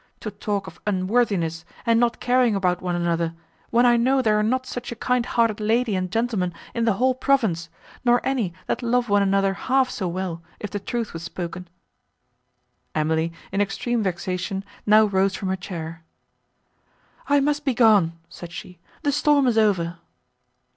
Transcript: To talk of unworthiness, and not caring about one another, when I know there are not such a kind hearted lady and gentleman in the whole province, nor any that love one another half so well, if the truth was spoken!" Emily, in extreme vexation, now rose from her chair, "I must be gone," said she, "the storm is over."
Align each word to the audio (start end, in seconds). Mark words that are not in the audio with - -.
To 0.21 0.31
talk 0.31 0.65
of 0.65 0.79
unworthiness, 0.87 1.63
and 1.85 1.99
not 1.99 2.19
caring 2.19 2.55
about 2.55 2.81
one 2.81 2.95
another, 2.95 3.35
when 3.69 3.85
I 3.85 3.97
know 3.97 4.19
there 4.23 4.39
are 4.39 4.41
not 4.41 4.65
such 4.65 4.91
a 4.91 4.95
kind 4.95 5.23
hearted 5.27 5.59
lady 5.59 5.95
and 5.95 6.11
gentleman 6.11 6.55
in 6.73 6.85
the 6.85 6.93
whole 6.93 7.13
province, 7.13 7.69
nor 8.03 8.19
any 8.23 8.51
that 8.65 8.81
love 8.81 9.09
one 9.09 9.21
another 9.21 9.53
half 9.53 9.91
so 9.91 10.07
well, 10.07 10.41
if 10.59 10.71
the 10.71 10.79
truth 10.79 11.13
was 11.13 11.21
spoken!" 11.21 11.67
Emily, 12.95 13.31
in 13.51 13.61
extreme 13.61 14.01
vexation, 14.01 14.65
now 14.87 15.05
rose 15.05 15.35
from 15.35 15.49
her 15.49 15.55
chair, 15.55 16.03
"I 17.29 17.39
must 17.39 17.63
be 17.63 17.75
gone," 17.75 18.13
said 18.27 18.51
she, 18.51 18.79
"the 19.03 19.11
storm 19.11 19.45
is 19.45 19.55
over." 19.55 19.99